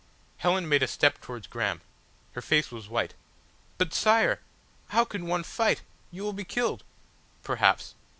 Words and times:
Helen 0.37 0.67
made 0.67 0.81
a 0.81 0.87
step 0.87 1.21
towards 1.21 1.45
Graham. 1.45 1.81
Her 2.31 2.41
face 2.41 2.71
was 2.71 2.89
white. 2.89 3.13
"But, 3.77 3.93
Sire! 3.93 4.39
How 4.87 5.05
can 5.05 5.27
one 5.27 5.43
fight? 5.43 5.83
You 6.09 6.23
will 6.23 6.33
be 6.33 6.43
killed." 6.43 6.83
"Perhaps. 7.43 7.93